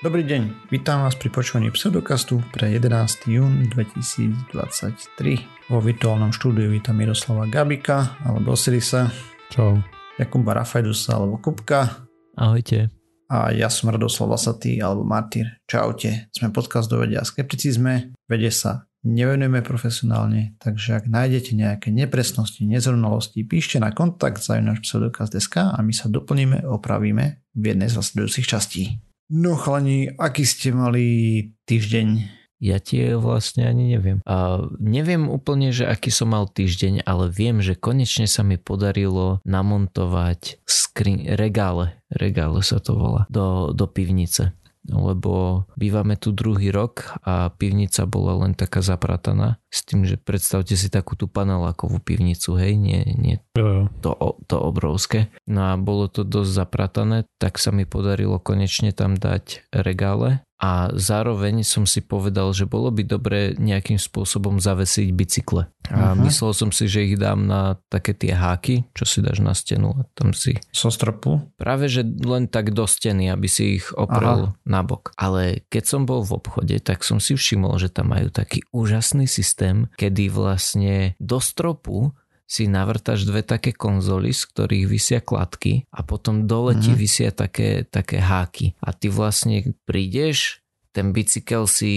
[0.00, 3.36] Dobrý deň, vítam vás pri počúvaní pseudokastu pre 11.
[3.36, 4.48] jún 2023.
[5.68, 9.12] Vo virtuálnom štúdiu vítam Miroslava Gabika alebo Osirisa.
[9.52, 9.76] Čau.
[10.16, 12.08] Jakuba Rafajdusa alebo Kupka.
[12.32, 12.88] Ahojte.
[13.28, 15.60] A ja som Radoslav Lasatý alebo Martyr.
[15.68, 16.32] Čaute.
[16.32, 18.16] Sme podcast do vedia a skepticizme.
[18.24, 25.76] Vede sa nevenujeme profesionálne, takže ak nájdete nejaké nepresnosti, nezrovnalosti, píšte na kontakt zavináč pseudokaz.sk
[25.76, 29.04] a my sa doplníme, opravíme v jednej z nasledujúcich častí.
[29.30, 31.06] No chlani, aký ste mali
[31.70, 32.08] týždeň?
[32.60, 34.18] Ja tie vlastne ani neviem.
[34.26, 39.38] A neviem úplne, že aký som mal týždeň, ale viem, že konečne sa mi podarilo
[39.48, 44.52] namontovať skrin, regále, regále sa to volá, do, do pivnice
[44.88, 50.72] lebo bývame tu druhý rok a pivnica bola len taká zaprataná s tým, že predstavte
[50.74, 53.36] si takú tú panelákovú pivnicu, hej, nie, nie
[54.00, 54.16] to,
[54.48, 55.28] to obrovské.
[55.44, 60.92] No a bolo to dosť zapratané, tak sa mi podarilo konečne tam dať regále a
[60.92, 65.72] zároveň som si povedal, že bolo by dobre nejakým spôsobom zavesiť bicykle.
[65.88, 66.20] A uh-huh.
[66.28, 69.96] myslel som si, že ich dám na také tie háky, čo si dáš na stenu
[69.96, 70.60] a tam si...
[70.70, 71.40] So stropu?
[71.56, 74.60] Práve, že len tak do steny, aby si ich oprel Aha.
[74.68, 75.16] na bok.
[75.16, 79.24] Ale keď som bol v obchode, tak som si všimol, že tam majú taký úžasný
[79.24, 82.12] systém, kedy vlastne do stropu
[82.50, 86.82] si navrtaš dve také konzoly, z ktorých vysia kladky a potom dole mm-hmm.
[86.82, 86.98] ti mhm.
[86.98, 88.74] vysia také, také háky.
[88.82, 90.58] A ty vlastne prídeš,
[90.90, 91.92] ten bicykel si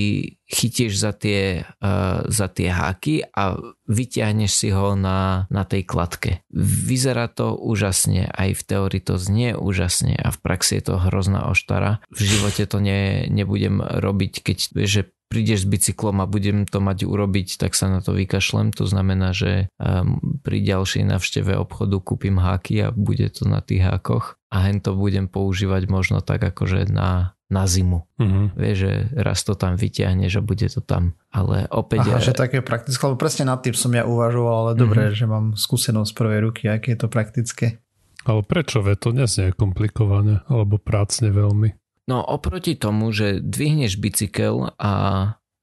[0.45, 3.57] chytíš za tie, uh, za tie háky a
[3.89, 6.45] vyťahneš si ho na, na tej kladke.
[6.53, 11.49] Vyzerá to úžasne, aj v teórii to znie úžasne a v praxi je to hrozná
[11.49, 12.05] oštara.
[12.13, 16.77] V živote to ne, nebudem robiť, keď vieš, že prídeš s bicyklom a budem to
[16.77, 18.69] mať urobiť, tak sa na to vykašlem.
[18.77, 23.81] To znamená, že um, pri ďalšej navšteve obchodu kúpim háky a bude to na tých
[23.81, 28.01] hákoch a hen to budem používať možno tak akože na, na zimu.
[28.17, 28.45] Mm-hmm.
[28.57, 31.13] Vieš, že raz to tam vyťahneš a bude to tam.
[31.29, 32.09] Ale opäť...
[32.09, 32.33] Aha, je...
[32.33, 34.81] že také praktické, lebo presne nad tým som ja uvažoval, ale mm-hmm.
[34.81, 37.77] dobre, že mám skúsenosť z prvej ruky, aké je to praktické.
[38.25, 38.81] Ale prečo?
[38.81, 41.77] Ve to neznie komplikované, alebo prácne veľmi.
[42.09, 44.91] No oproti tomu, že dvihneš bicykel a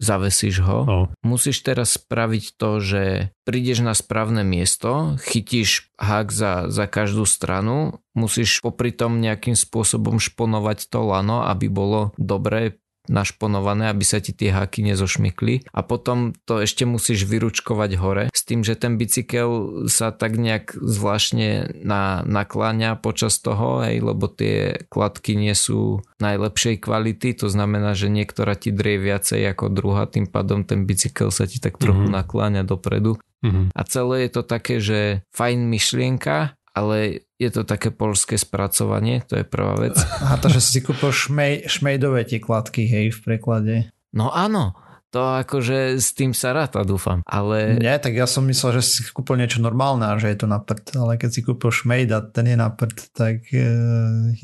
[0.01, 1.01] zavesíš ho, no.
[1.21, 3.03] musíš teraz spraviť to, že
[3.45, 10.17] prídeš na správne miesto, chytíš hák za, za každú stranu, musíš popri tom nejakým spôsobom
[10.17, 12.80] šponovať to lano, aby bolo dobre
[13.11, 18.47] našponované, aby sa ti tie háky nezošmykli a potom to ešte musíš vyručkovať hore s
[18.47, 24.87] tým, že ten bicykel sa tak nejak zvláštne na, nakláňa počas toho, hej, lebo tie
[24.87, 30.31] kladky nie sú najlepšej kvality, to znamená, že niektorá ti drie viacej ako druhá, tým
[30.31, 32.19] pádom ten bicykel sa ti tak trochu mm-hmm.
[32.23, 33.19] nakláňa dopredu.
[33.41, 33.73] Mm-hmm.
[33.73, 39.41] A celé je to také, že fajn myšlienka, ale je to také polské spracovanie, to
[39.41, 39.97] je prvá vec.
[40.29, 43.75] A to, že si kúpil šmej, šmejdové tie kladky, hej, v preklade.
[44.13, 44.77] No áno,
[45.09, 47.81] to akože s tým sa ráta, dúfam, ale...
[47.81, 50.61] Nie, tak ja som myslel, že si kúpil niečo normálne a že je to na
[50.61, 53.65] prd, ale keď si kúpil šmejd a ten je na prd, tak e,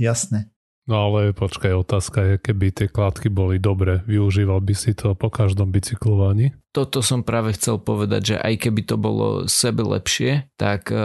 [0.01, 0.49] jasne.
[0.87, 5.29] No ale počkaj, otázka je, keby tie kladky boli dobre, využíval by si to po
[5.35, 6.55] každom bicyklovaní?
[6.71, 10.99] Toto som práve chcel povedať, že aj keby to bolo sebe lepšie, tak e,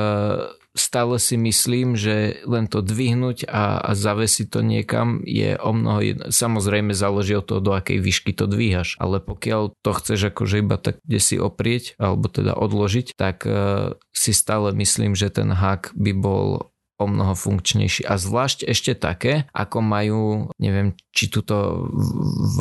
[0.71, 5.99] stále si myslím, že len to dvihnúť a, a zavesiť to niekam je o mnoho
[5.99, 6.23] jedno.
[6.31, 10.79] Samozrejme záleží od toho, do akej výšky to dvíhaš, ale pokiaľ to chceš akože iba
[10.79, 15.91] tak kde si oprieť alebo teda odložiť, tak uh, si stále myslím, že ten hák
[15.95, 16.71] by bol
[17.01, 18.05] o mnoho funkčnejší.
[18.05, 20.21] A zvlášť ešte také, ako majú,
[20.61, 21.89] neviem, či tuto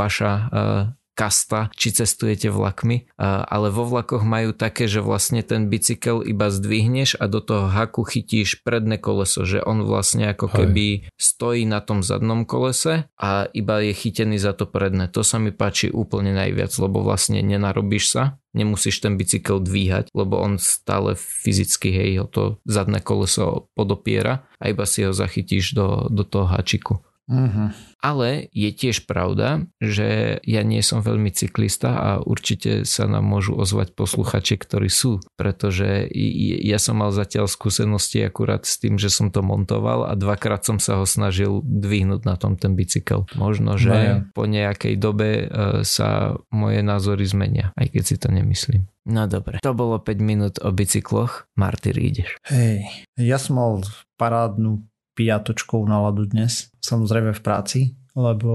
[0.00, 0.82] vaša uh,
[1.20, 7.20] kasta, či cestujete vlakmi, ale vo vlakoch majú také, že vlastne ten bicykel iba zdvihneš
[7.20, 12.00] a do toho haku chytíš predné koleso, že on vlastne ako keby stojí na tom
[12.00, 15.12] zadnom kolese a iba je chytený za to predné.
[15.12, 20.40] To sa mi páči úplne najviac, lebo vlastne nenarobíš sa, nemusíš ten bicykel dvíhať, lebo
[20.40, 26.08] on stále fyzicky, hej, ho to zadné koleso podopiera a iba si ho zachytíš do,
[26.08, 27.04] do toho hačiku.
[27.30, 27.70] Uh-huh.
[28.02, 33.54] Ale je tiež pravda, že ja nie som veľmi cyklista a určite sa nám môžu
[33.54, 36.10] ozvať posluchači, ktorí sú, pretože
[36.66, 40.82] ja som mal zatiaľ skúsenosti akurát s tým, že som to montoval a dvakrát som
[40.82, 43.30] sa ho snažil dvihnúť na tom ten bicykel.
[43.38, 44.16] Možno, že no ja.
[44.34, 45.46] po nejakej dobe e,
[45.86, 48.90] sa moje názory zmenia, aj keď si to nemyslím.
[49.06, 51.48] No dobre, to bolo 5 minút o bicykloch.
[51.56, 52.36] Martyr, ideš.
[52.52, 52.84] Hej,
[53.16, 53.72] ja som mal
[54.20, 57.80] parádnu piatočkovú náladu dnes, samozrejme v práci,
[58.18, 58.52] lebo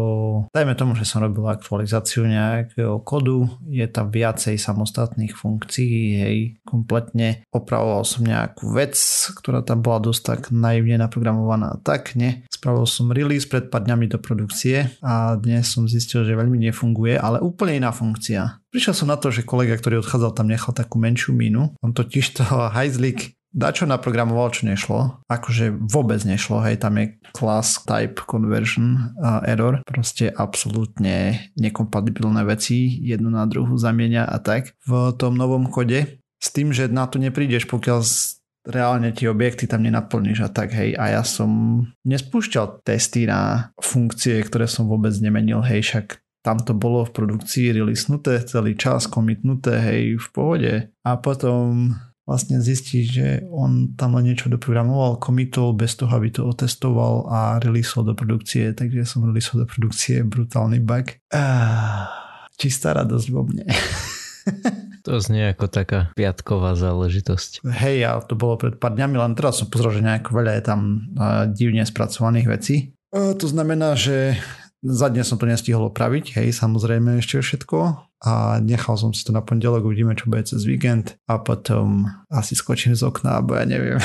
[0.52, 6.38] dajme tomu, že som robil aktualizáciu nejakého kodu, je tam viacej samostatných funkcií, hej,
[6.68, 8.96] kompletne opravoval som nejakú vec,
[9.40, 12.44] ktorá tam bola dosť tak naivne naprogramovaná, tak ne.
[12.52, 17.16] Spravil som release pred pár dňami do produkcie a dnes som zistil, že veľmi nefunguje,
[17.16, 18.60] ale úplne iná funkcia.
[18.76, 21.80] Prišiel som na to, že kolega, ktorý odchádzal, tam nechal takú menšiu mínu.
[21.80, 22.44] On totiž to
[22.76, 25.24] hajzlik dačo naprogramoval, čo nešlo.
[25.32, 29.80] Akože vôbec nešlo, hej, tam je class type conversion uh, error.
[29.88, 36.20] Proste absolútne nekompatibilné veci jednu na druhú zamienia a tak v tom novom kode.
[36.36, 38.04] S tým, že na to neprídeš, pokiaľ
[38.66, 40.98] reálne tie objekty tam nenaplníš a tak hej.
[40.98, 46.78] A ja som nespúšťal testy na funkcie, ktoré som vôbec nemenil, hej, však tam to
[46.78, 50.74] bolo v produkcii releasnuté celý čas, komitnuté, hej, v pohode.
[51.02, 51.94] A potom
[52.26, 57.62] vlastne zistí, že on tam len niečo doprogramoval, komitol bez toho, aby to otestoval a
[57.62, 61.22] releaseol do produkcie, takže som releaseol do produkcie brutálny bug.
[61.30, 62.10] Ah,
[62.58, 63.66] čistá radosť vo mne.
[65.06, 67.62] To znie ako taká piatková záležitosť.
[67.78, 70.64] Hej, ja to bolo pred pár dňami, len teraz som pozrel, že nejako veľa je
[70.66, 70.82] tam
[71.54, 72.76] divne spracovaných vecí.
[73.14, 74.42] To znamená, že
[74.86, 77.78] za dnes som to nestihol opraviť, hej, samozrejme ešte všetko
[78.22, 82.54] a nechal som si to na pondelok, uvidíme, čo bude cez víkend a potom asi
[82.54, 83.98] skočím z okna, alebo ja neviem.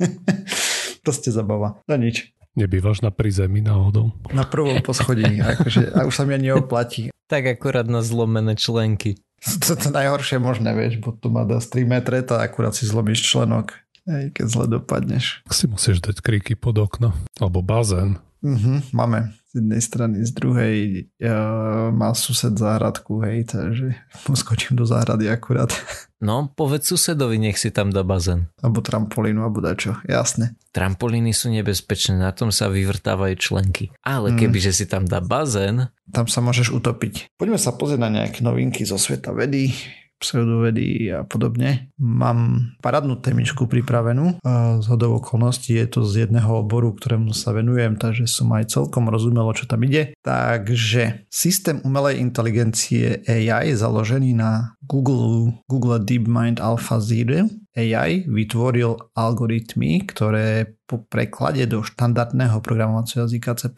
[1.04, 1.84] Proste zabava.
[1.84, 2.32] No nič.
[2.56, 4.10] Nebývaš na prízemí náhodou?
[4.32, 7.12] Na prvom poschodí, akože, a už sa mi ani neoplatí.
[7.30, 9.20] Tak akurát na zlomené členky.
[9.40, 12.84] To je to najhoršie možné, vieš, bo tu má dosť 3 metre, to akurát si
[12.84, 15.46] zlomíš členok, aj keď zle dopadneš.
[15.48, 18.20] Si musíš dať kríky pod okno, alebo bazén.
[18.40, 20.76] Uh-huh, máme jednej strany, z druhej
[21.22, 25.74] uh, má sused záhradku, hej, takže poskočím do záhrady akurát.
[26.20, 28.52] No, povedz susedovi, nech si tam dá bazén.
[28.60, 30.52] Alebo trampolínu, alebo dačo, jasne.
[30.68, 33.88] Trampolíny sú nebezpečné, na tom sa vyvrtávajú členky.
[34.04, 34.36] Ale mm.
[34.36, 35.88] kebyže si tam dá bazén...
[36.12, 37.32] Tam sa môžeš utopiť.
[37.40, 39.72] Poďme sa pozrieť na nejaké novinky zo sveta vedy
[40.20, 41.88] pseudovedy a podobne.
[41.96, 44.36] Mám paradnú témičku pripravenú.
[44.80, 49.08] Z hodov okolností je to z jedného oboru, ktorému sa venujem, takže som aj celkom
[49.08, 50.12] rozumel, čo tam ide.
[50.20, 60.02] Takže systém umelej inteligencie AI založený na Google, Google DeepMind Alpha Zero AI vytvoril algoritmy,
[60.02, 63.70] ktoré po preklade do štandardného programovacieho jazyka C++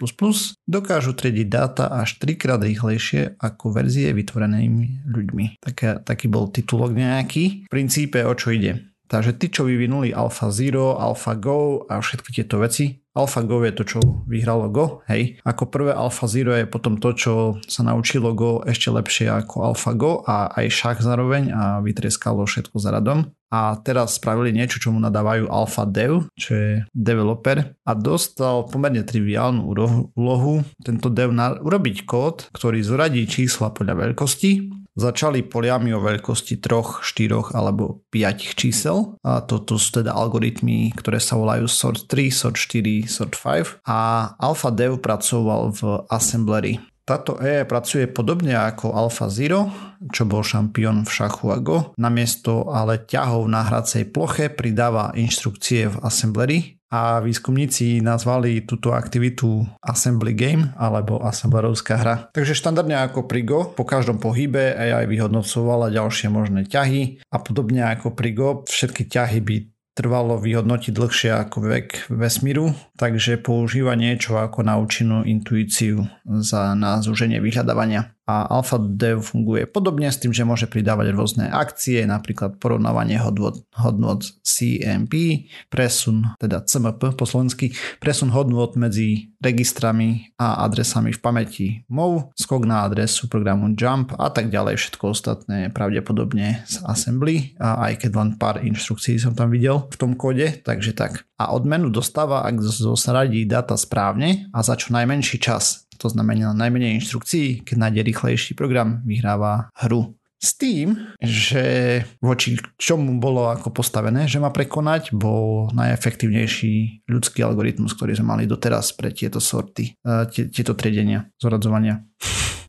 [0.64, 5.60] dokážu triediť dáta až 3 krát rýchlejšie ako verzie vytvorenými ľuďmi.
[5.60, 7.68] Taký, taký bol titulok nejaký.
[7.68, 8.92] V princípe o čo ide?
[9.12, 14.72] Takže tí, čo vyvinuli AlphaZero, AlphaGo a všetky tieto veci, AlphaGo je to, čo vyhralo
[14.72, 15.36] Go, hej.
[15.44, 17.32] Ako prvé AlphaZero je potom to, čo
[17.68, 22.90] sa naučilo Go ešte lepšie ako AlphaGo a aj šach zároveň a vytreskalo všetko za
[22.92, 28.64] radom a teraz spravili niečo, čo mu nadávajú Alpha Dev, čo je developer a dostal
[28.64, 29.68] pomerne triviálnu
[30.16, 36.60] úlohu tento dev na, urobiť kód, ktorý zoradí čísla podľa veľkosti Začali poliami o veľkosti
[36.60, 39.16] 3, 4 alebo 5 čísel.
[39.24, 43.80] A toto sú teda algoritmy, ktoré sa volajú sort 3, sort 4, sort 5.
[43.88, 45.80] A AlphaDev pracoval v
[46.12, 46.76] Assemblery.
[47.02, 49.74] Táto AI pracuje podobne ako AlphaZero,
[50.14, 51.78] čo bol šampión v šachu a Go.
[51.98, 59.64] Namiesto ale ťahov na hracej ploche pridáva inštrukcie v Assemblery a výskumníci nazvali túto aktivitu
[59.80, 62.16] Assembly Game alebo assemblerovská hra.
[62.36, 67.80] Takže štandardne ako pri Go, po každom pohybe AI vyhodnocovala ďalšie možné ťahy a podobne
[67.88, 69.56] ako pri Go, všetky ťahy by
[69.92, 77.44] trvalo vyhodnotiť dlhšie ako vek vesmíru, takže používa niečo ako naučenú intuíciu za na zúženie
[77.44, 83.18] vyhľadávania a Alpha Dev funguje podobne s tým, že môže pridávať rôzne akcie, napríklad porovnávanie
[83.18, 91.18] hodnot, hodnot CMP, presun, teda CMP po slovensky, presun hodnot medzi registrami a adresami v
[91.18, 97.58] pamäti MOV, skok na adresu programu Jump a tak ďalej, všetko ostatné pravdepodobne z Assembly,
[97.58, 101.26] a aj keď len pár inštrukcií som tam videl v tom kóde, takže tak.
[101.42, 106.98] A odmenu dostáva, ak zosradí data správne a za čo najmenší čas to znamená najmenej
[106.98, 110.18] inštrukcií, keď nájde rýchlejší program, vyhráva hru.
[110.42, 117.94] S tým, že voči čomu bolo ako postavené, že má prekonať, bol najefektívnejší ľudský algoritmus,
[117.94, 122.02] ktorý sme mali doteraz pre tieto sorty, e, tieto triedenia, zoradzovania.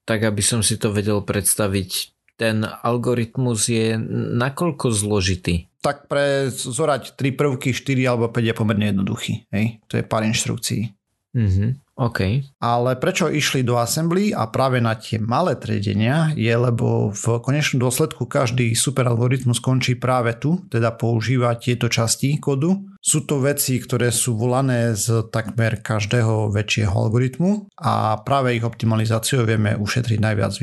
[0.05, 3.97] Tak aby som si to vedel predstaviť, ten algoritmus je
[4.37, 5.73] nakoľko zložitý?
[5.81, 9.49] Tak pre zorať 3 prvky, 4 alebo 5 je pomerne jednoduchý.
[9.49, 9.81] Hej?
[9.89, 10.93] To je pár inštrukcií.
[11.33, 11.82] Mm-hmm.
[11.93, 12.19] OK.
[12.57, 17.85] Ale prečo išli do assembly a práve na tie malé triedenia je, lebo v konečnom
[17.85, 23.83] dôsledku každý super algoritmus končí práve tu, teda používa tieto časti kódu Sú to veci,
[23.83, 30.55] ktoré sú volané z takmer každého väčšieho algoritmu a práve ich optimalizáciou vieme ušetriť najviac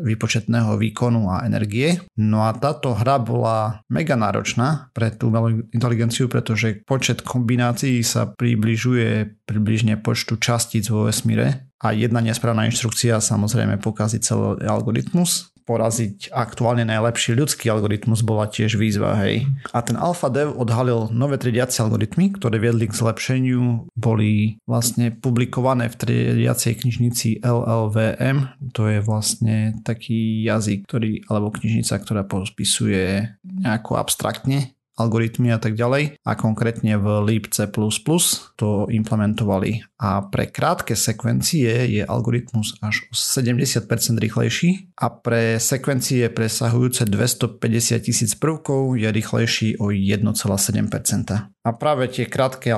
[0.00, 2.00] výpočetného výkonu a energie.
[2.16, 5.28] No a táto hra bola mega náročná pre tú
[5.76, 13.18] inteligenciu, pretože počet kombinácií sa približuje približne počtu častíc vo vesmíre a jedna nesprávna inštrukcia
[13.18, 15.50] samozrejme pokazí celý algoritmus.
[15.62, 19.46] Poraziť aktuálne najlepší ľudský algoritmus bola tiež výzva, hej.
[19.70, 25.98] A ten AlphaDev odhalil nové triediace algoritmy, ktoré viedli k zlepšeniu, boli vlastne publikované v
[26.02, 34.74] triediacej knižnici LLVM, to je vlastne taký jazyk, ktorý, alebo knižnica, ktorá pospisuje nejako abstraktne
[34.98, 37.64] algoritmy a tak ďalej a konkrétne v libc++
[38.58, 46.28] to implementovali a pre krátke sekvencie je algoritmus až o 70% rýchlejší a pre sekvencie
[46.28, 50.26] presahujúce 250 tisíc prvkov je rýchlejší o 1,7%.
[51.62, 52.74] A práve tie krátke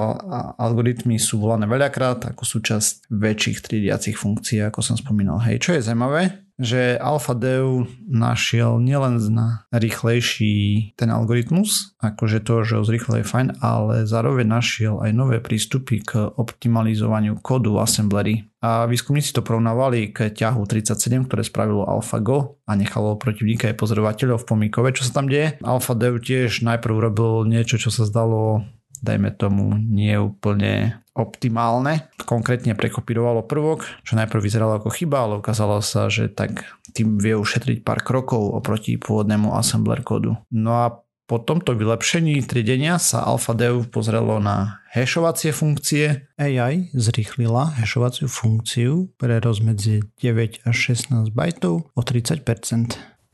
[0.61, 5.41] algoritmy sú volané veľakrát ako súčasť väčších triediacich funkcií, ako som spomínal.
[5.41, 12.75] Hej, čo je zaujímavé, že AlphaDev našiel nielen na rýchlejší ten algoritmus, akože to, že
[12.79, 18.47] ho zrýchle je fajn, ale zároveň našiel aj nové prístupy k optimalizovaniu kódu assemblery.
[18.65, 24.41] A výskumníci to porovnávali k ťahu 37, ktoré spravilo AlphaGo a nechalo protivníka aj pozorovateľov
[24.41, 25.61] v pomíkove, čo sa tam deje.
[25.61, 28.65] AlphaDev tiež najprv robil niečo, čo sa zdalo
[29.05, 32.11] dajme tomu nie úplne optimálne.
[32.25, 37.39] Konkrétne prekopírovalo prvok, čo najprv vyzeralo ako chyba, ale ukázalo sa, že tak tým vie
[37.39, 40.41] ušetriť pár krokov oproti pôvodnému assembler kódu.
[40.51, 46.29] No a po tomto vylepšení triedenia sa AlphaDev pozrelo na hashovacie funkcie.
[46.37, 52.45] AI zrýchlila hashovaciu funkciu pre rozmedzi 9 až 16 bajtov o 30%.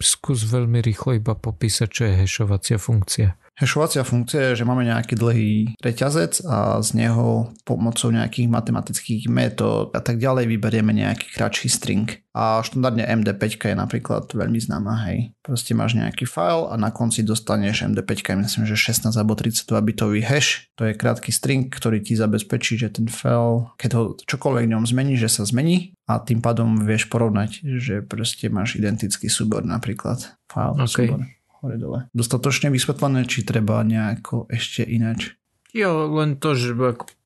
[0.00, 3.34] Skús veľmi rýchlo iba popísať, čo je hashovacia funkcia.
[3.60, 9.92] Hashovacia funkcia je, že máme nejaký dlhý reťazec a z neho pomocou nejakých matematických metód
[9.92, 12.08] a tak ďalej vyberieme nejaký kratší string.
[12.32, 15.36] A štandardne MD5 je napríklad veľmi známa, hej.
[15.44, 20.24] Proste máš nejaký file a na konci dostaneš MD5, myslím, že 16 alebo 32 bitový
[20.24, 20.72] hash.
[20.80, 25.20] To je krátky string, ktorý ti zabezpečí, že ten file, keď ho čokoľvek ňom zmení,
[25.20, 30.32] že sa zmení a tým pádom vieš porovnať, že proste máš identický súbor napríklad.
[30.48, 31.12] File, okay.
[31.12, 31.28] súbor
[31.60, 32.08] hore dole.
[32.16, 35.36] Dostatočne vysvetlené, či treba nejako ešte ináč?
[35.70, 36.74] Jo, len to, že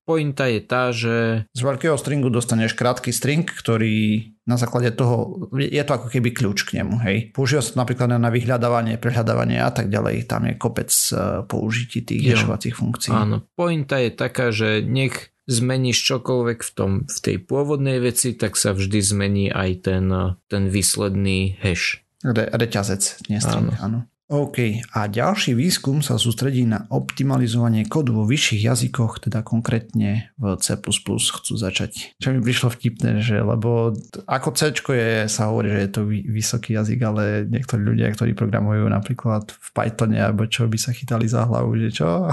[0.05, 1.49] pointa je tá, že...
[1.57, 6.69] Z veľkého stringu dostaneš krátky string, ktorý na základe toho, je to ako keby kľúč
[6.69, 7.33] k nemu, hej.
[7.33, 12.05] Používa sa to napríklad na vyhľadávanie, prehľadávanie a tak ďalej, tam je kopec e, použití
[12.05, 13.17] tých hashovacích funkcií.
[13.17, 18.61] Áno, pointa je taká, že nech zmeníš čokoľvek v, tom, v tej pôvodnej veci, tak
[18.61, 20.05] sa vždy zmení aj ten,
[20.49, 22.05] ten výsledný hash.
[22.25, 23.81] Re, reťazec, nie string, áno.
[23.81, 23.99] áno.
[24.35, 30.59] OK, a ďalší výskum sa sústredí na optimalizovanie kódu vo vyšších jazykoch, teda konkrétne v
[30.59, 32.19] C++ chcú začať.
[32.19, 33.95] Čo mi prišlo vtipné, že lebo
[34.27, 38.91] ako C je, sa hovorí, že je to vysoký jazyk, ale niektorí ľudia, ktorí programujú
[38.91, 42.27] napríklad v Pythone alebo čo by sa chytali za hlavu, že čo?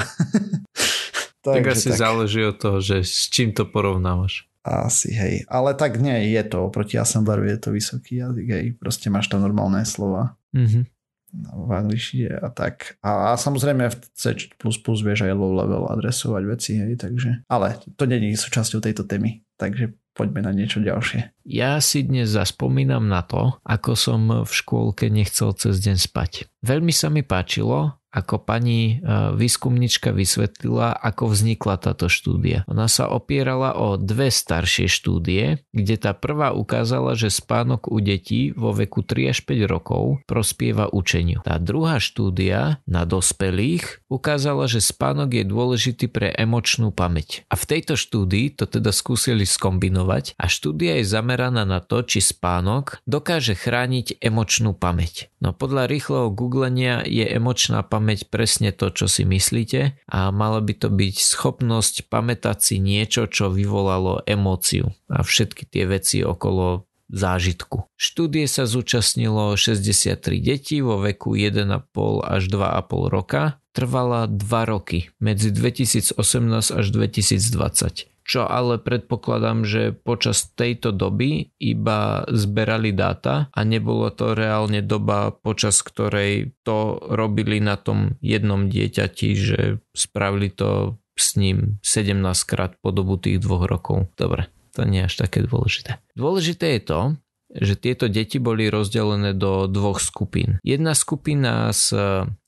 [1.45, 2.01] tak asi tak.
[2.01, 4.49] záleží od toho, že s čím to porovnávaš.
[4.65, 5.45] Asi, hej.
[5.45, 8.65] Ale tak nie, je to, oproti Assembleru je to vysoký jazyk, hej.
[8.73, 10.33] Proste máš tam normálne slova.
[10.57, 11.00] Mm-hmm
[11.39, 12.99] v angličtine a tak.
[12.99, 14.35] A, a samozrejme v C++
[15.03, 19.95] vieš aj low level adresovať veci, hej, takže, ale to není súčasťou tejto témy, takže
[20.13, 21.33] poďme na niečo ďalšie.
[21.47, 26.31] Ja si dnes zaspomínam na to, ako som v škôlke nechcel cez deň spať.
[26.61, 29.07] Veľmi sa mi páčilo, ako pani e,
[29.39, 32.67] výskumnička vysvetlila, ako vznikla táto štúdia.
[32.67, 38.51] Ona sa opierala o dve staršie štúdie, kde tá prvá ukázala, že spánok u detí
[38.51, 41.39] vo veku 3 až 5 rokov prospieva učeniu.
[41.47, 47.47] Tá druhá štúdia na dospelých ukázala, že spánok je dôležitý pre emočnú pamäť.
[47.47, 50.00] A v tejto štúdii to teda skúsili skombinovať
[50.35, 55.29] a štúdia je zameraná na to, či spánok dokáže chrániť emočnú pamäť.
[55.41, 60.73] No podľa rýchleho googlenia je emočná pamäť presne to, čo si myslíte a mala by
[60.77, 67.91] to byť schopnosť pamätať si niečo, čo vyvolalo emóciu a všetky tie veci okolo zážitku.
[67.99, 71.91] Štúdie sa zúčastnilo 63 detí vo veku 1,5
[72.23, 73.59] až 2,5 roka.
[73.71, 76.19] Trvala 2 roky medzi 2018
[76.75, 84.31] až 2020 čo ale predpokladám, že počas tejto doby iba zberali dáta a nebolo to
[84.31, 89.59] reálne doba, počas ktorej to robili na tom jednom dieťati, že
[89.91, 94.07] spravili to s ním 17 krát po dobu tých dvoch rokov.
[94.15, 95.99] Dobre, to nie je až také dôležité.
[96.15, 96.99] Dôležité je to,
[97.55, 100.63] že tieto deti boli rozdelené do dvoch skupín.
[100.63, 101.91] Jedna skupina s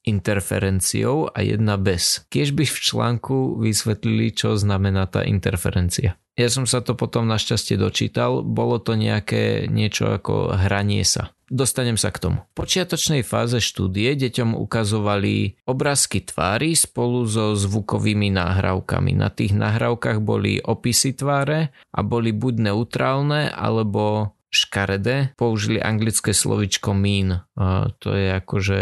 [0.03, 2.27] interferenciou a jedna bez.
[2.27, 6.19] Kiež by v článku vysvetlili, čo znamená tá interferencia.
[6.33, 11.29] Ja som sa to potom našťastie dočítal, bolo to nejaké niečo ako hranie sa.
[11.45, 12.39] Dostanem sa k tomu.
[12.57, 19.13] V počiatočnej fáze štúdie deťom ukazovali obrázky tvári spolu so zvukovými nahrávkami.
[19.13, 25.33] Na tých nahrávkach boli opisy tváre a boli buď neutrálne alebo škaredé.
[25.33, 27.41] Použili anglické slovičko mean.
[27.57, 28.79] A to je akože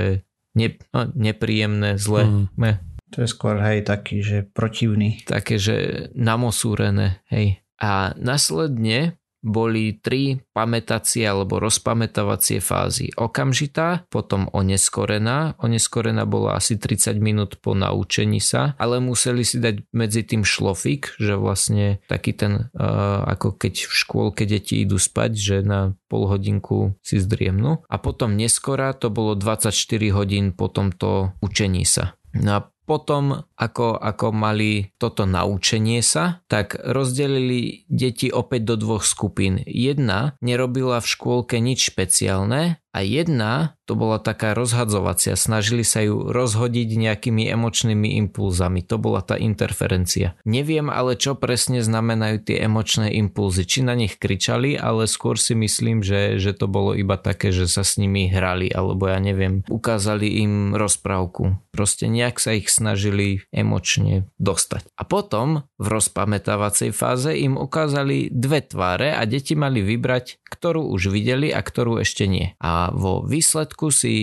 [0.59, 2.27] ne, no, nepríjemné, zlé.
[2.27, 2.75] Mm.
[3.11, 5.23] To je skôr, hej, taký, že protivný.
[5.27, 7.59] Také, že namosúrené, hej.
[7.81, 13.09] A následne boli tri pamätacie alebo rozpamätávacie fázy.
[13.17, 15.57] Okamžitá, potom oneskorená.
[15.57, 21.17] Oneskorená bola asi 30 minút po naučení sa, ale museli si dať medzi tým šlofik,
[21.17, 26.29] že vlastne taký ten, uh, ako keď v škôlke deti idú spať, že na pol
[26.29, 27.81] hodinku si zdriemnú.
[27.89, 29.73] A potom neskorá, to bolo 24
[30.13, 32.13] hodín po tomto učení sa.
[32.31, 32.59] No a
[32.91, 39.63] potom, ako, ako mali toto naučenie sa, tak rozdelili deti opäť do dvoch skupín.
[39.63, 46.31] Jedna nerobila v škôlke nič špeciálne a jedna to bola taká rozhadzovacia, snažili sa ju
[46.31, 50.39] rozhodiť nejakými emočnými impulzami, to bola tá interferencia.
[50.47, 55.59] Neviem ale čo presne znamenajú tie emočné impulzy, či na nich kričali, ale skôr si
[55.59, 59.67] myslím, že, že to bolo iba také, že sa s nimi hrali, alebo ja neviem,
[59.67, 61.59] ukázali im rozprávku.
[61.75, 64.87] Proste nejak sa ich snažili emočne dostať.
[64.95, 71.11] A potom v rozpamätávacej fáze im ukázali dve tváre a deti mali vybrať, ktorú už
[71.11, 72.55] videli a ktorú ešte nie.
[72.59, 74.13] A vo výsledku si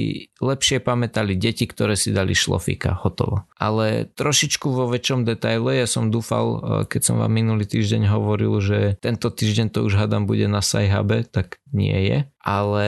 [0.43, 3.47] lepšie pamätali deti, ktoré si dali šlofika, hotovo.
[3.55, 6.59] Ale trošičku vo väčšom detaile, ja som dúfal, e,
[6.91, 11.23] keď som vám minulý týždeň hovoril, že tento týždeň to už hadám bude na Sajhabe,
[11.29, 12.19] tak nie je.
[12.43, 12.87] Ale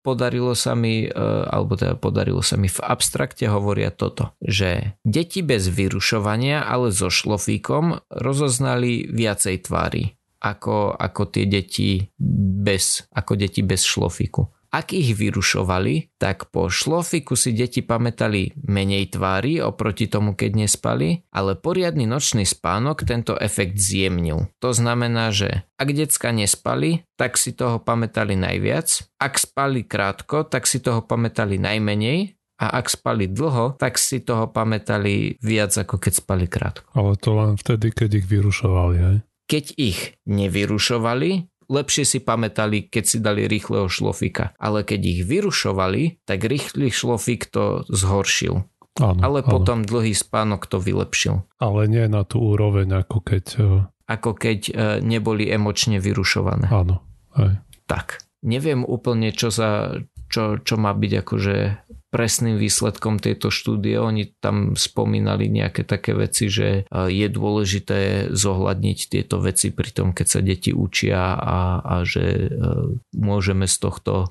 [0.00, 1.12] podarilo sa mi, e,
[1.46, 7.12] alebo teda podarilo sa mi v abstrakte hovoria toto, že deti bez vyrušovania, ale so
[7.12, 12.02] šlofíkom rozoznali viacej tvári ako, ako tie deti
[12.66, 14.61] bez, ako deti bez šlofíku.
[14.72, 21.28] Ak ich vyrušovali, tak po šlofiku si deti pamätali menej tvári oproti tomu, keď nespali,
[21.28, 24.48] ale poriadny nočný spánok tento efekt zjemnil.
[24.64, 30.64] To znamená, že ak decka nespali, tak si toho pamätali najviac, ak spali krátko, tak
[30.64, 36.12] si toho pamätali najmenej a ak spali dlho, tak si toho pamätali viac ako keď
[36.16, 36.88] spali krátko.
[36.96, 39.16] Ale to len vtedy, keď ich vyrušovali, hej?
[39.52, 44.54] Keď ich nevyrušovali, lepšie si pamätali, keď si dali rýchleho šlofika.
[44.58, 48.66] Ale keď ich vyrušovali, tak rýchly šlofik to zhoršil.
[49.00, 49.48] Áno, ale áno.
[49.48, 51.48] potom dlhý spánok to vylepšil.
[51.56, 53.44] Ale nie na tú úroveň, ako keď...
[53.56, 53.68] E,
[54.04, 56.68] ako keď e, neboli emočne vyrušované.
[56.68, 57.00] Áno.
[57.32, 57.56] Aj.
[57.88, 58.20] Tak.
[58.44, 59.96] Neviem úplne, čo, sa,
[60.28, 61.56] čo, čo má byť akože
[62.12, 63.96] presným výsledkom tejto štúdie.
[63.96, 70.12] Oni tam spomínali nejaké také veci, že e, je dôležité zohľadniť tieto veci pri tom,
[70.12, 72.46] keď sa deti učia a, a že e,
[73.16, 74.28] môžeme z tohto e,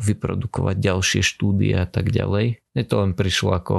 [0.00, 2.64] vyprodukovať ďalšie štúdie a tak ďalej.
[2.72, 3.76] Mne to len prišlo ako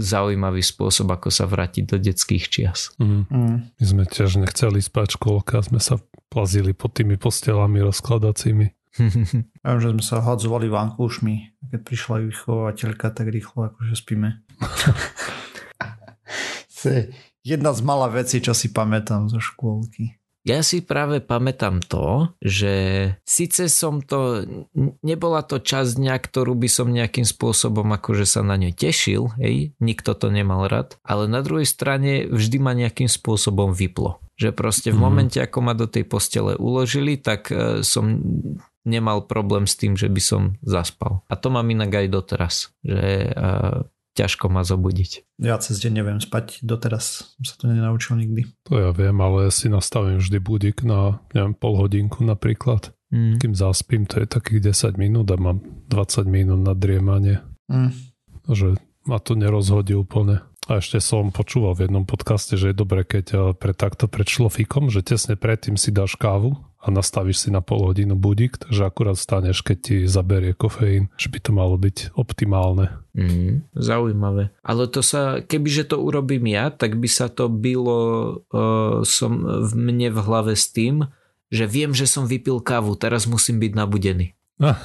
[0.00, 2.96] zaujímavý spôsob, ako sa vrátiť do detských čias.
[2.96, 3.28] Mm.
[3.28, 3.56] Mm.
[3.76, 6.00] My sme tiež nechceli spať škôlka, sme sa
[6.32, 8.79] plazili pod tými postelami rozkladacími.
[9.64, 11.56] Viem, že sme sa hadzovali vankúšmi.
[11.72, 14.44] Keď prišla vychovateľka, tak rýchlo akože spíme.
[16.80, 17.00] to je
[17.44, 20.20] jedna z malá vecí, čo si pamätám zo škôlky.
[20.40, 22.72] Ja si práve pamätám to, že
[23.28, 24.48] síce som to,
[25.04, 29.76] nebola to časť dňa, ktorú by som nejakým spôsobom akože sa na ňu tešil, hej,
[29.84, 34.24] nikto to nemal rád, ale na druhej strane vždy ma nejakým spôsobom vyplo.
[34.40, 35.04] Že proste v mm.
[35.04, 38.24] momente, ako ma do tej postele uložili, tak e, som
[38.84, 41.24] nemal problém s tým, že by som zaspal.
[41.28, 43.84] A to mám inak aj doteraz, že uh,
[44.16, 45.40] ťažko ma zobudiť.
[45.40, 48.48] Ja cez deň neviem spať, doteraz som sa to nenaučil nikdy.
[48.68, 52.92] To ja viem, ale ja si nastavím vždy budík na neviem, pol hodinku napríklad.
[53.10, 53.42] Mm.
[53.42, 57.42] Kým zaspím, to je takých 10 minút a mám 20 minút na driemanie.
[57.66, 57.90] Mm.
[58.46, 60.46] Že ma to nerozhodí úplne.
[60.70, 64.28] A ešte som počúval v jednom podcaste, že je dobre, keď eh, pre takto pred
[64.28, 68.88] šlofíkom, že tesne predtým si dáš kávu a nastavíš si na pol hodinu budík, takže
[68.88, 72.88] akurát staneš, keď ti zaberie kofeín, že by to malo byť optimálne.
[73.12, 74.56] Mm, zaujímavé.
[74.64, 78.00] Ale to sa, kebyže to urobím ja, tak by sa to bylo
[78.48, 81.04] uh, som v mne v hlave s tým,
[81.52, 84.32] že viem, že som vypil kávu, teraz musím byť nabudený.
[84.56, 84.80] Ah,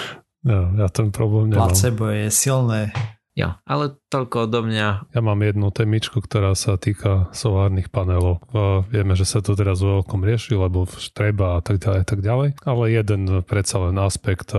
[0.48, 1.76] ja, ja ten problém nemám.
[1.76, 2.88] Placebo je silné
[3.34, 5.10] Jo, ale toľko odo mňa.
[5.10, 8.46] Ja mám jednu témičku, ktorá sa týka solárnych panelov.
[8.94, 12.48] Vieme, že sa to teraz veľkom rieši, lebo treba a tak ďalej, a tak ďalej.
[12.62, 14.54] Ale jeden predsa len aspekt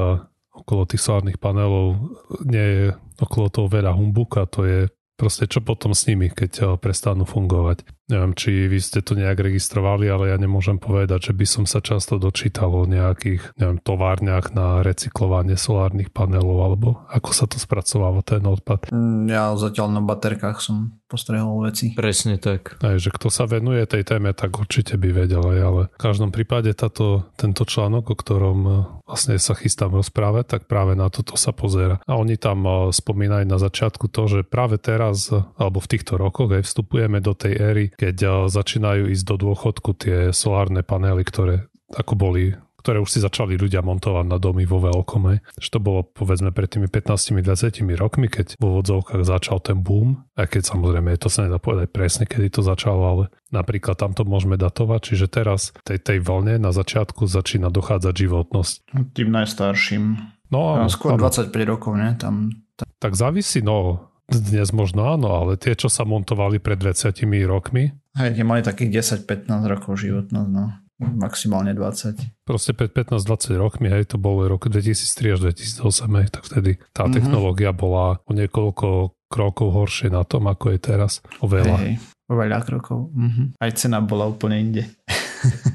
[0.52, 2.86] okolo tých solárnych panelov nie je
[3.24, 4.80] okolo toho veľa humbuka, to je
[5.16, 7.88] proste čo potom s nimi, keď prestanú fungovať.
[8.06, 11.82] Neviem, či vy ste to nejak registrovali, ale ja nemôžem povedať, že by som sa
[11.82, 18.22] často dočítal o nejakých neviem, továrniach na recyklovanie solárnych panelov, alebo ako sa to spracováva
[18.22, 18.94] ten odpad.
[18.94, 21.98] Mm, ja zatiaľ na baterkách som postrehol veci.
[21.98, 22.78] Presne tak.
[22.82, 26.30] Aj, že kto sa venuje tej téme, tak určite by vedel aj, ale v každom
[26.34, 28.72] prípade táto, tento článok, o ktorom e,
[29.06, 32.02] vlastne sa chystám rozprávať, tak práve na toto sa pozera.
[32.10, 36.54] A oni tam e, spomínajú na začiatku to, že práve teraz, alebo v týchto rokoch
[36.54, 41.68] aj vstupujeme do tej éry, keď eh, začínajú ísť do dôchodku tie solárne panely, ktoré
[41.94, 45.42] ako boli ktoré už si začali ľudia montovať na domy vo veľkom.
[45.58, 50.54] Že to bolo povedzme pred tými 15-20 rokmi, keď vo vodzovkách začal ten boom, aj
[50.54, 54.54] keď samozrejme to sa nedá povedať presne, kedy to začalo, ale napríklad tam to môžeme
[54.54, 58.74] datovať, čiže teraz tej, tej vlne na začiatku začína dochádzať životnosť.
[59.18, 60.22] Tým najstarším.
[60.54, 61.26] No, áno, skôr áno.
[61.26, 62.14] 25 rokov, ne?
[62.22, 62.86] Tam, tam...
[63.02, 67.94] Tak závisí, no, dnes možno áno, ale tie, čo sa montovali pred 20 rokmi.
[68.18, 70.72] Hej, tie mali takých 10-15 rokov životnosť, no.
[70.96, 72.48] Maximálne 20.
[72.48, 75.40] Proste pred 15-20 rokmi, hej, to bolo rok 2003 až
[75.84, 77.16] 2008, hej, tak vtedy tá mm-hmm.
[77.20, 81.20] technológia bola o niekoľko krokov horšie na tom, ako je teraz.
[81.44, 81.76] Oveľa.
[81.84, 82.00] Hej,
[82.32, 83.12] oveľa krokov.
[83.12, 83.60] Mm-hmm.
[83.60, 84.84] Aj cena bola úplne inde.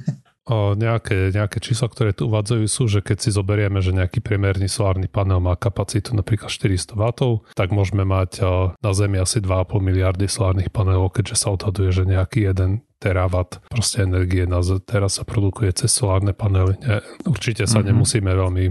[0.75, 5.07] nejaké, nejaké čísla, ktoré tu uvádzajú sú, že keď si zoberieme, že nejaký priemerný solárny
[5.07, 7.05] panel má kapacitu napríklad 400 W,
[7.55, 8.43] tak môžeme mať
[8.83, 14.05] na Zemi asi 2,5 miliardy solárnych panelov, keďže sa odhaduje, že nejaký jeden terawatt proste
[14.05, 16.77] energie na teraz sa produkuje cez solárne panely.
[16.85, 17.89] Nie, určite sa mm-hmm.
[17.89, 18.65] nemusíme veľmi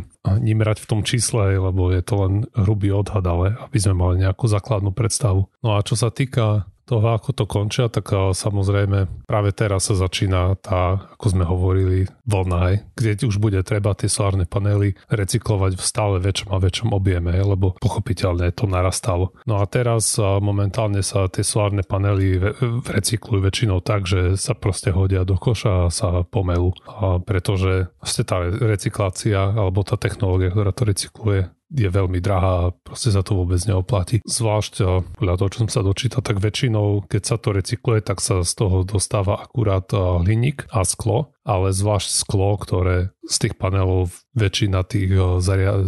[0.46, 4.46] nimrať v tom čísle, lebo je to len hrubý odhad, ale aby sme mali nejakú
[4.46, 5.50] základnú predstavu.
[5.66, 10.58] No a čo sa týka toho, ako to končia, tak samozrejme práve teraz sa začína
[10.58, 16.18] tá, ako sme hovorili, vlna, kde už bude treba tie solárne panely recyklovať v stále
[16.18, 19.38] väčšom a väčšom objeme, lebo pochopiteľne to narastalo.
[19.46, 22.42] No a teraz momentálne sa tie solárne panely
[22.90, 26.74] recyklujú väčšinou tak, že sa proste hodia do koša a sa pomelú.
[27.28, 33.14] Pretože vlastne tá recyklácia alebo tá technológia, ktorá to recykluje, je veľmi drahá a proste
[33.14, 34.26] sa to vôbec neoplatí.
[34.26, 34.74] Zvlášť
[35.18, 38.54] podľa toho, čo som sa dočítal, tak väčšinou, keď sa to recykluje, tak sa z
[38.58, 45.14] toho dostáva akurát hliník a sklo, ale zvlášť sklo, ktoré z tých panelov väčšina tých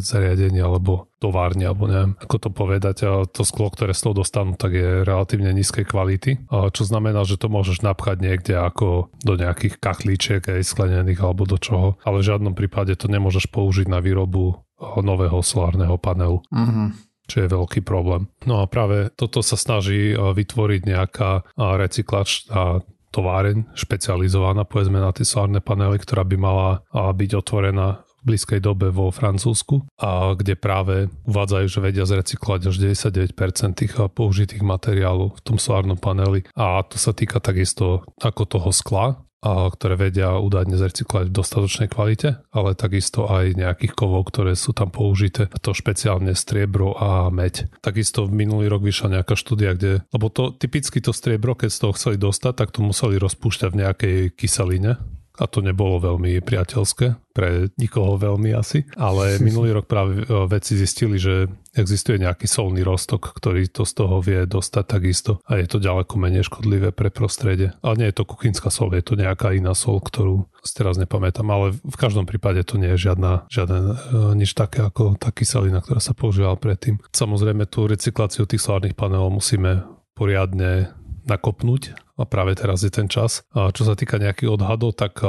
[0.06, 2.96] zariadení alebo továrne, alebo neviem, ako to povedať,
[3.34, 7.50] to sklo, ktoré z toho dostanú, tak je relatívne nízkej kvality, čo znamená, že to
[7.50, 12.54] môžeš napchať niekde ako do nejakých kachlíčiek aj sklenených alebo do čoho, ale v žiadnom
[12.54, 16.41] prípade to nemôžeš použiť na výrobu nového solárneho panelu.
[16.50, 18.28] Mm-hmm čo je veľký problém.
[18.44, 22.84] No a práve toto sa snaží vytvoriť nejaká recyklačná
[23.15, 28.91] továreň špecializovaná povedzme na tie solárne panely, ktorá by mala byť otvorená v blízkej dobe
[28.91, 35.44] vo Francúzsku, a kde práve uvádzajú, že vedia zrecyklovať až 99% tých použitých materiálov v
[35.46, 41.34] tom solárnom paneli a to sa týka takisto ako toho skla, ktoré vedia údajne zrecyklovať
[41.34, 46.38] v dostatočnej kvalite, ale takisto aj nejakých kovov, ktoré sú tam použité, a to špeciálne
[46.38, 47.74] striebro a meď.
[47.82, 51.80] Takisto v minulý rok vyšla nejaká štúdia, kde, lebo to typicky to striebro, keď z
[51.82, 55.02] toho chceli dostať, tak to museli rozpúšťať v nejakej kyseline,
[55.42, 60.78] a to nebolo veľmi priateľské, pre nikoho veľmi asi, ale minulý rok práve e, vedci
[60.78, 65.68] zistili, že existuje nejaký solný roztok, ktorý to z toho vie dostať takisto a je
[65.72, 67.72] to ďaleko menej škodlivé pre prostredie.
[67.80, 71.48] Ale nie je to kuchynská sol, je to nejaká iná sol, ktorú si teraz nepamätám,
[71.48, 73.96] ale v každom prípade to nie je žiadna, žiaden, e,
[74.36, 77.00] nič také ako tá kyselina, ktorá sa používala predtým.
[77.16, 80.92] Samozrejme tú recykláciu tých solárnych panelov musíme poriadne
[81.26, 83.42] nakopnúť a práve teraz je ten čas.
[83.54, 85.22] A čo sa týka nejakých odhadov, tak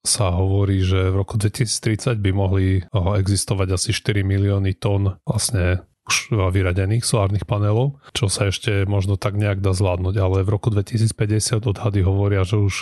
[0.00, 6.34] sa hovorí, že v roku 2030 by mohli existovať asi 4 milióny tón vlastne už
[6.50, 11.70] vyradených solárnych panelov, čo sa ešte možno tak nejak dá zvládnuť, ale v roku 2050
[11.70, 12.76] odhady hovoria, že už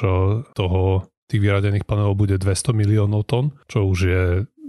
[0.57, 4.23] toho tých vyradených panelov bude 200 miliónov tón, čo už je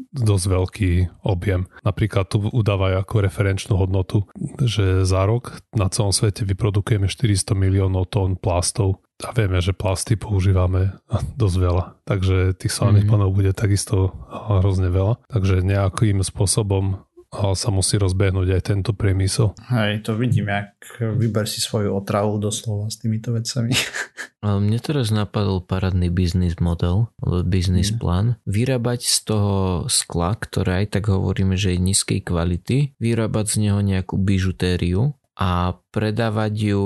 [0.10, 0.91] dosť veľký
[1.22, 1.69] objem.
[1.86, 4.26] Napríklad tu udávajú ako referenčnú hodnotu,
[4.62, 10.15] že za rok na celom svete vyprodukujeme 400 miliónov tón plastov a vieme, že plasty
[10.15, 10.95] používame
[11.36, 11.86] dosť veľa.
[12.08, 13.19] Takže tých solárnych mm-hmm.
[13.19, 15.19] panov bude takisto hrozne veľa.
[15.28, 19.54] Takže nejakým spôsobom sa musí rozbehnúť aj tento priemysel.
[19.70, 23.74] Hej, to vidím, jak vyber si svoju otravu doslova s týmito vecami.
[24.65, 27.13] Mne teraz napadol parádny biznis model,
[27.46, 27.98] biznis mm.
[28.02, 28.28] plán.
[28.50, 33.80] Vyrábať z toho skla, ktoré aj tak hovoríme, že je nízkej kvality, vyrábať z neho
[33.84, 36.86] nejakú bižutériu a predávať ju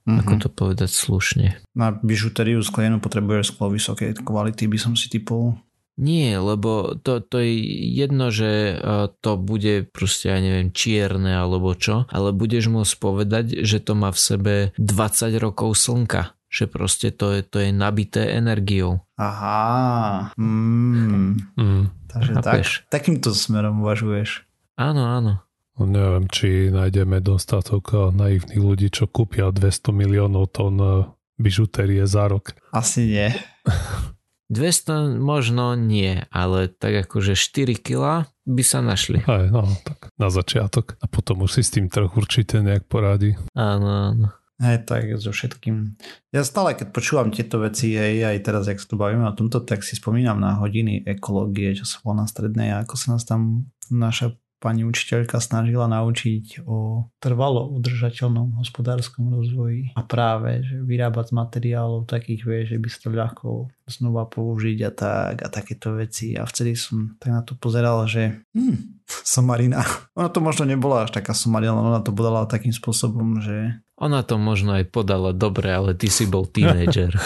[0.00, 0.26] Mm-hmm.
[0.26, 1.46] Ako to povedať slušne?
[1.76, 5.60] Na bižutériu sklenú potrebuješ sklo vysokej kvality, by som si typol.
[6.00, 7.52] Nie, lebo to, to je
[7.92, 8.74] jedno, že e,
[9.20, 14.08] to bude proste, ja neviem, čierne alebo čo, ale budeš môcť povedať, že to má
[14.08, 19.06] v sebe 20 rokov slnka že proste to je, to je nabité energiou.
[19.14, 20.34] Aha.
[20.34, 21.38] Mm.
[21.54, 21.84] Mm.
[22.10, 24.42] Takže tak, takýmto smerom uvažuješ.
[24.74, 25.46] Áno, áno.
[25.78, 30.90] No, neviem, či nájdeme dostatok naivných ľudí, čo kúpia 200 miliónov tón e,
[31.38, 32.52] bižutérie za rok.
[32.74, 33.30] Asi nie.
[34.50, 39.22] 200 možno nie, ale tak akože 4 kg by sa našli.
[39.30, 40.98] Aj, no, tak na začiatok.
[40.98, 43.38] A potom už si s tým trh určite nejak poradí.
[43.54, 44.26] Áno, áno.
[44.60, 45.96] Hej, tak so všetkým.
[46.36, 49.64] Ja stále, keď počúvam tieto veci, hej, aj teraz, jak sa tu bavíme o tomto,
[49.64, 53.24] tak si spomínam na hodiny ekológie, čo sa bolo na strednej a ako sa nás
[53.24, 61.32] tam naša pani učiteľka snažila naučiť o trvalo udržateľnom hospodárskom rozvoji a práve, že vyrábať
[61.32, 63.48] z materiálov takých, vie, že by sa to ľahko
[63.88, 68.44] znova použiť a tak a takéto veci a vtedy som tak na to pozeral, že
[68.52, 69.80] hm, somarina.
[70.20, 73.80] Ona to možno nebola až taká somarina, ona to podala takým spôsobom, že...
[73.96, 77.16] Ona to možno aj podala dobre, ale ty si bol tínedžer.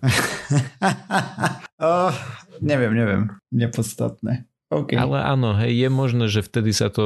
[1.78, 2.14] oh,
[2.58, 3.22] neviem, neviem.
[3.52, 4.49] Nepodstatné.
[4.70, 4.94] Okay.
[4.94, 7.02] Ale áno, hej, je možné, že vtedy sa to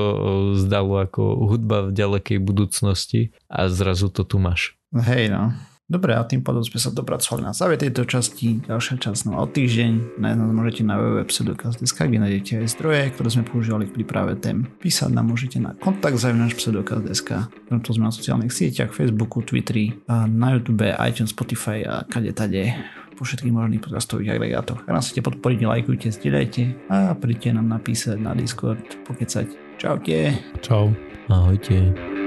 [0.60, 4.76] zdalo ako hudba v ďalekej budúcnosti a zrazu to tu máš.
[4.92, 5.56] Hej, no.
[5.84, 8.56] Dobre, a tým pádom sme sa dopracovali na záver tejto časti.
[8.64, 10.16] Ďalšia časť no o týždeň.
[10.16, 14.64] Nájsť nás môžete na www.pseudokaz.sk, kde nájdete aj zdroje, ktoré sme používali v príprave tém.
[14.80, 17.52] Písať nám môžete na kontakt zavinač pseudokaz.sk.
[17.68, 22.72] To sme na sociálnych sieťach, Facebooku, Twitteri, na YouTube, iTunes, Spotify a kade tade
[23.14, 24.82] po všetkých možných podcastových agregátoch.
[24.84, 29.78] Ak nás chcete podporiť, lajkujte, zdieľajte a príďte nám napísať na Discord, pokecať.
[29.78, 30.34] Čaute.
[30.60, 30.90] Čau.
[31.30, 32.23] Ahojte.